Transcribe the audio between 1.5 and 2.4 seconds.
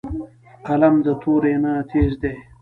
نه تېز دی